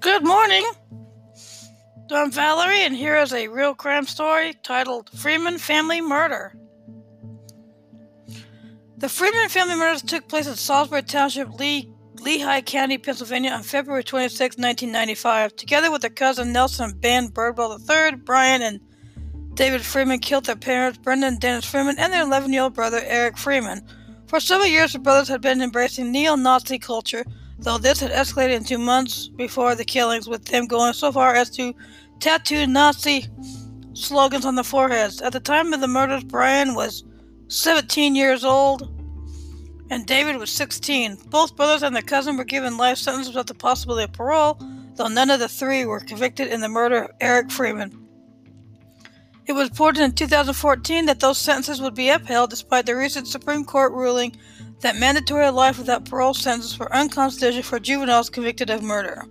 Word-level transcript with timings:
Good 0.00 0.24
morning. 0.24 0.64
I'm 2.12 2.30
Valerie, 2.30 2.84
and 2.84 2.94
here 2.94 3.16
is 3.16 3.32
a 3.32 3.48
real 3.48 3.74
crime 3.74 4.04
story 4.04 4.54
titled 4.62 5.10
Freeman 5.10 5.58
Family 5.58 6.00
Murder. 6.00 6.54
The 8.98 9.08
Freeman 9.08 9.48
family 9.48 9.74
murders 9.74 10.02
took 10.02 10.28
place 10.28 10.46
in 10.46 10.54
Salisbury 10.54 11.02
Township, 11.02 11.58
Lee, 11.58 11.90
Lehigh 12.20 12.60
County, 12.60 12.98
Pennsylvania 12.98 13.50
on 13.50 13.62
February 13.62 14.04
26, 14.04 14.56
1995. 14.56 15.56
Together 15.56 15.90
with 15.90 16.02
their 16.02 16.10
cousin 16.10 16.52
Nelson 16.52 16.90
and 16.90 17.00
Ben 17.00 17.28
Birdwell 17.28 17.78
III, 17.78 18.16
Bryan 18.18 18.62
and 18.62 18.80
David 19.54 19.82
Freeman 19.82 20.18
killed 20.18 20.44
their 20.44 20.56
parents, 20.56 20.98
Brendan 20.98 21.34
and 21.34 21.40
Dennis 21.40 21.64
Freeman, 21.64 21.98
and 21.98 22.12
their 22.12 22.22
11 22.22 22.52
year 22.52 22.62
old 22.62 22.74
brother, 22.74 23.00
Erik 23.04 23.38
Freeman. 23.38 23.86
For 24.26 24.40
several 24.40 24.68
years, 24.68 24.92
the 24.92 24.98
brothers 24.98 25.28
had 25.28 25.40
been 25.40 25.62
embracing 25.62 26.12
neo 26.12 26.34
Nazi 26.34 26.78
culture 26.78 27.24
though 27.58 27.78
this 27.78 28.00
had 28.00 28.10
escalated 28.10 28.56
into 28.56 28.78
months 28.78 29.28
before 29.28 29.74
the 29.74 29.84
killings, 29.84 30.28
with 30.28 30.44
them 30.46 30.66
going 30.66 30.92
so 30.92 31.12
far 31.12 31.34
as 31.34 31.50
to 31.50 31.74
tattoo 32.20 32.66
Nazi 32.66 33.26
slogans 33.92 34.44
on 34.44 34.54
their 34.54 34.64
foreheads. 34.64 35.20
At 35.22 35.32
the 35.32 35.40
time 35.40 35.72
of 35.72 35.80
the 35.80 35.88
murders, 35.88 36.24
Bryan 36.24 36.74
was 36.74 37.04
17 37.48 38.14
years 38.14 38.44
old 38.44 38.92
and 39.90 40.06
David 40.06 40.36
was 40.36 40.50
16. 40.50 41.16
Both 41.28 41.56
brothers 41.56 41.82
and 41.82 41.94
their 41.94 42.02
cousin 42.02 42.36
were 42.36 42.44
given 42.44 42.76
life 42.76 42.98
sentences 42.98 43.34
without 43.34 43.46
the 43.46 43.54
possibility 43.54 44.04
of 44.04 44.12
parole, 44.12 44.60
though 44.94 45.08
none 45.08 45.30
of 45.30 45.40
the 45.40 45.48
three 45.48 45.84
were 45.84 46.00
convicted 46.00 46.48
in 46.48 46.60
the 46.60 46.68
murder 46.68 47.04
of 47.04 47.10
Erik 47.20 47.50
Freeman. 47.50 48.06
It 49.46 49.52
was 49.52 49.70
reported 49.70 50.02
in 50.02 50.12
2014 50.12 51.06
that 51.06 51.20
those 51.20 51.38
sentences 51.38 51.80
would 51.80 51.94
be 51.94 52.08
upheld 52.08 52.50
despite 52.50 52.84
the 52.84 52.96
recent 52.96 53.28
Supreme 53.28 53.64
Court 53.64 53.92
ruling 53.92 54.36
that 54.80 54.96
mandatory 54.96 55.48
life 55.50 55.78
without 55.78 56.04
parole 56.04 56.34
sentences 56.34 56.78
were 56.78 56.94
unconstitutional 56.94 57.62
for 57.62 57.78
juveniles 57.78 58.30
convicted 58.30 58.70
of 58.70 58.82
murder. 58.82 59.24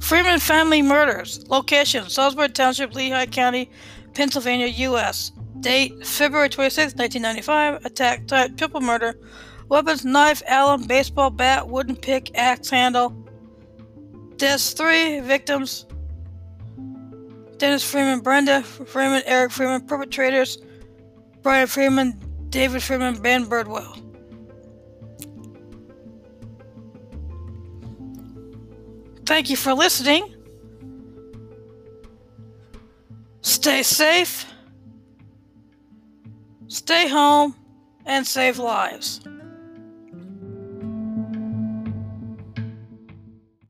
Freeman 0.00 0.40
family 0.40 0.82
murders. 0.82 1.42
Location 1.48 2.10
Salisbury 2.10 2.50
Township, 2.50 2.94
Lehigh 2.94 3.24
County, 3.24 3.70
Pennsylvania, 4.12 4.66
U.S. 4.66 5.32
Date 5.62 6.04
February 6.04 6.48
26, 6.48 6.94
1995. 6.96 7.84
Attack 7.84 8.26
type 8.26 8.56
triple 8.56 8.80
murder. 8.80 9.14
Weapons 9.68 10.04
knife, 10.04 10.42
alum, 10.48 10.84
baseball 10.86 11.30
bat, 11.30 11.66
wooden 11.66 11.96
pick, 11.96 12.36
axe 12.36 12.68
handle. 12.68 13.10
Deaths 14.36 14.72
three 14.72 15.20
victims 15.20 15.86
Dennis 17.58 17.88
Freeman, 17.88 18.18
Brenda 18.20 18.62
Freeman, 18.64 19.22
Erik 19.24 19.52
Freeman, 19.52 19.86
perpetrators 19.86 20.58
Bryan 21.42 21.68
Freeman, 21.68 22.20
David 22.50 22.82
Freeman, 22.82 23.22
Ben 23.22 23.46
Birdwell. 23.46 23.98
Thank 29.24 29.48
you 29.48 29.56
for 29.56 29.72
listening. 29.74 30.34
Stay 33.42 33.82
safe, 33.84 34.51
stay 36.72 37.06
home, 37.08 37.54
and 38.06 38.26
save 38.26 38.58
lives. 38.58 39.20